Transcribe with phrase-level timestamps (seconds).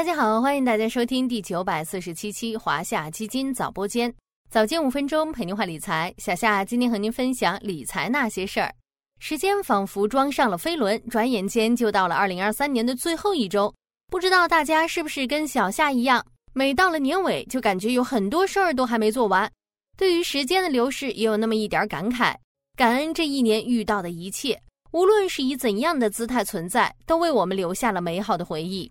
[0.00, 4.10] 大家好，欢迎大家收听第九百四十七期华夏基金早播间，
[4.48, 6.10] 早间五分钟陪您话理财。
[6.16, 8.74] 小夏今天和您分享理财那些事儿。
[9.18, 13.70] 时间仿佛装上了飞轮，转眼间就到了二零二三年的最后一周。
[14.10, 16.24] 不知道大家是不是跟小夏一样，
[16.54, 19.52] 每到了年尾就感觉有很多事儿都还没做完。
[19.98, 22.34] 对于时间的流逝，也有那么一点感慨，
[22.74, 24.58] 感恩这一年遇到的一切，
[24.92, 28.90] 无论是以怎样的姿态存在，都为我们留下了美好的回忆。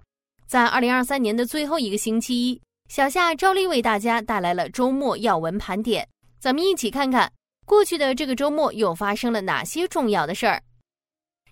[0.50, 6.10] 在二零二三年的最后一个星期一，小夏照例为大家带来了周末要闻盘点。
[6.40, 7.32] 咱们一起看看
[7.68, 10.60] 过去的这个周末又发生了哪些重要的事儿。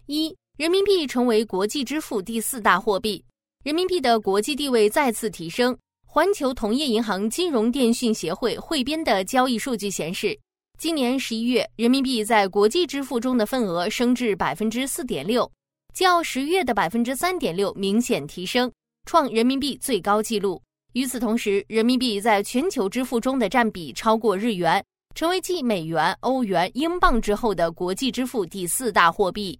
[0.08, 3.24] 一、人民币成为国际支付第四大货币，
[3.64, 5.78] 人民币的国际地位再次提升。
[6.04, 10.36] 环球同业银行金融电讯协会汇编的交易数据显示，
[10.80, 15.48] 今年十一月，人民币在国际支付中的份额升至百分之四点六，
[15.94, 18.72] 较十月的百分之三点六明显提升。
[19.08, 20.62] 创人民币最高纪录。
[20.94, 24.84] 与此同时，人民币在全球支付中的占比超过日元，
[25.16, 29.60] 成为继美元、欧元、英镑之后的国际支付第四大货币。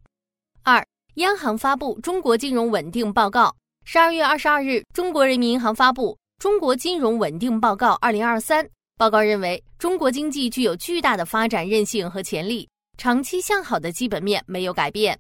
[0.64, 3.46] 二、央行发布《中国金融稳定报告》。
[3.86, 8.66] 十二月二十二日，中国人民银行发布《中国金融稳定报告二零二三》。
[8.98, 12.68] 报告认为，中国经济具有巨大的发展韧性和潜力，
[12.98, 15.18] 长期向好的基本面没有改变。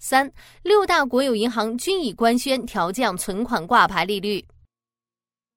[0.00, 4.42] 三六大国有银行均已官宣调降存款挂牌利率。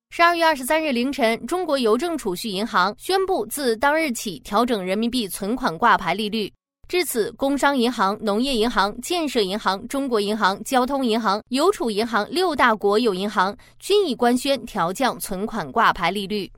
[0.09, 6.51] 十二月二十三日凌晨，中国邮政储蓄银行宣布，自当日起调整人民币存款挂牌利率。
[6.89, 16.51] 至此，工商银行、农业银行、建设银行、中国银行、交通银行、邮储银行六大国有银行均已官宣调降存款挂牌利率。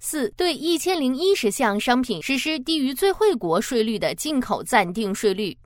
[0.00, 5.56] 四对一千零一十项商品实施低于最惠国税率的进口暂定税率。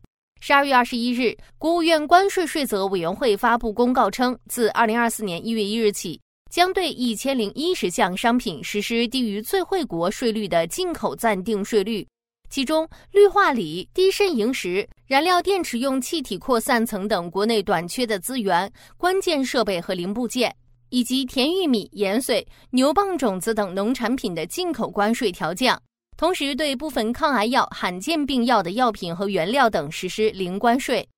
[0.42, 6.18] 十二月二十一日，国务院关税税则委员会发布公告称，自二零二四年一月一日起，
[6.50, 12.06] 将对一千零一十项商品实施低于最惠国税率的进口暂定税率。
[12.48, 20.52] 其中，氯化锂、低渗萤石、燃料电池用气体扩散层等国内短缺的资源、关键设备和零部件，
[20.88, 25.80] 以及甜玉米、盐水、牛蒡种子等农产品的进口关税调降。
[26.20, 31.08] 同时，对部分抗癌药、罕见病药的药品和原料等实施零关税。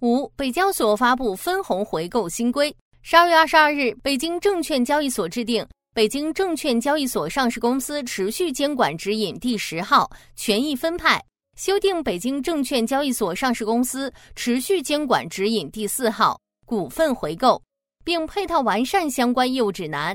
[0.00, 2.76] 五、北交所发布分红回购新规。
[3.00, 5.64] 十二月二十二日，北京证券交易所制定
[5.94, 11.18] 《北京证券交易所上市公司持续监管指引》第十号权益分派，
[11.56, 17.62] 修订《北京证券交易所上市公司持续监管指引》第四号股份回购，
[18.04, 20.14] 并配套完善相关业务指南。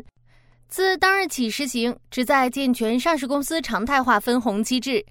[0.68, 5.06] 自当日起实行，旨在健全上市公司常态化分红机制，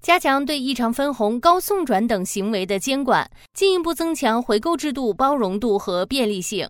[0.00, 6.68] 加强对异常分红、高送转等行为的监管，进一步增强回购制度包容度和便利性。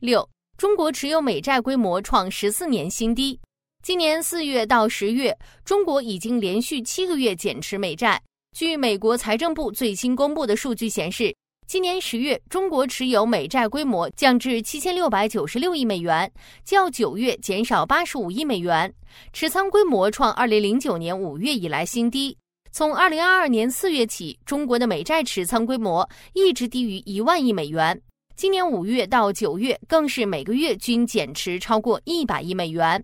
[0.00, 3.38] 六，中国持有美债规模创十四年新低。
[3.82, 8.20] 今年四月到十月，中国已经连续七个月减持美债。
[8.56, 11.33] 据美国财政部最新公布的数据显示。
[11.66, 16.30] 今年十月，中国持有美债规模降至七千六百九十六亿美元，
[16.62, 18.92] 较九月减少八十五亿美元，
[19.32, 22.36] 持仓规模创二零零九年五月以来新低。
[22.70, 27.98] 从二零二二年四月起，中国的美债持仓规模一直低于一万亿美元。
[28.36, 33.02] 今年五月到九月，更是每个月均减持超过一百亿美元。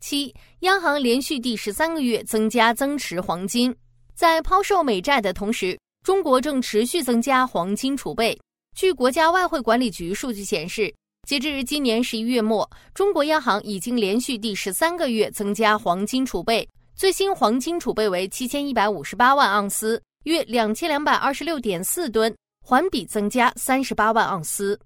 [0.00, 3.74] 七，央行连续第十三个月增加增持黄金，
[4.14, 5.78] 在抛售美债的同时。
[6.08, 8.34] 中国正持续增加黄金储备。
[8.74, 10.90] 据国家外汇管理局数据显示，
[11.28, 16.66] 截至今年十一月末，中国央行已经连续第十三个月增加黄金储备。
[16.96, 24.80] 最新黄金储备为七千一百五十八万盎司，约两千两百二十六点四吨，环比增加三十八万盎司。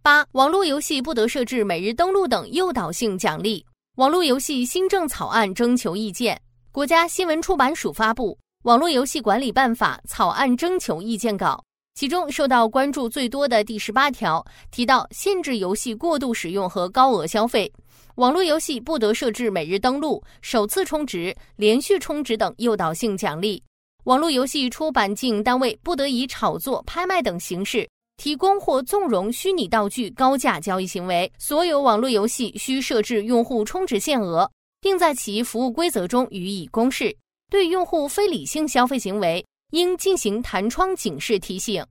[0.00, 3.62] 八、网络游戏不得设置每日登录等诱导性奖励。
[3.96, 6.40] 网络游戏新政草案征求意见，
[6.72, 8.38] 国家新闻出版署发布。
[8.64, 11.64] 网络游戏管理办法草案征求意见稿，
[11.94, 17.72] 其中受到关注最多的第十八条提到，限制游戏过度使用和高额消费。
[18.16, 23.62] 网络游戏不得设置每日登录、首次充值、连续充值等诱导性奖励。
[24.04, 31.32] 网络游戏出版经营单位不得以炒作、拍卖等形式提供或纵容虚拟道具高价交易行为。
[31.38, 34.50] 所有网络游戏需设置用户充值限额，
[34.82, 37.16] 并在其服务规则中予以公示。
[37.50, 41.84] 对用户非理性消费行为，应进行弹窗警示提醒。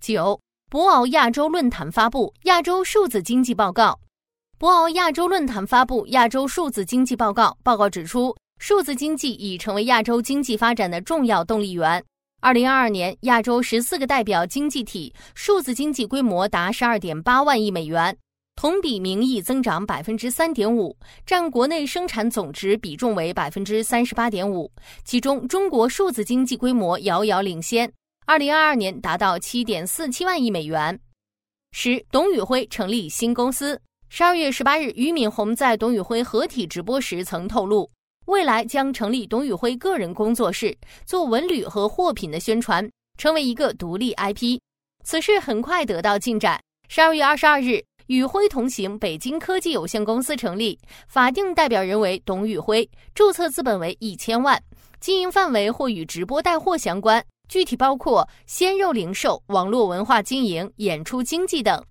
[0.00, 0.40] 九，
[0.70, 3.98] 博鳌亚洲论坛发布亚洲数字经济报告。
[4.58, 7.56] 博鳌亚洲论坛发布亚洲数字经济报告。
[7.62, 12.02] 报告指出，数字经济已成为亚洲经济发展的重要动力源。
[12.40, 18.16] 二零二二年，亚洲十四个代表经济体数字经济规模达十二点八万亿美元，
[18.56, 24.72] 同比名义增长百分之三点五，占国内生产总值比重为百分之三十八点五。
[25.04, 27.92] 其中，中国数字经济规模遥遥领先，
[28.24, 30.98] 二零二二年达到七点四七万亿美元。
[31.72, 33.78] 十，董宇辉成立新公司。
[34.08, 37.90] 十二月十八日，俞敏洪在董宇辉合体直播时曾透露。
[38.24, 40.74] 未来将成立董宇辉个人工作室，
[41.04, 42.88] 做文旅和货品的宣传，
[43.18, 44.58] 成为一个独立 IP。
[45.04, 46.58] 此事很快得到进展。
[46.88, 54.62] 十二月二十二日，宇辉同行北京科技有限公司成立，法定代表人为董宇辉，注册资本为一千万，
[55.00, 61.82] 经营范围或与直播带货相关，具体包括鲜肉零售、网络文化经营、演出经济等。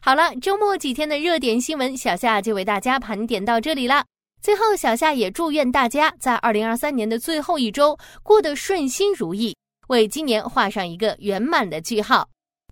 [0.00, 4.04] 好了，周末几天的热点新闻，小夏就为大家盘点到这里了。
[4.40, 9.56] 最后，小夏也祝愿大家在二零二三年的最后一周过得顺心如意，
[9.88, 12.28] 为今年画上一个圆满的句号。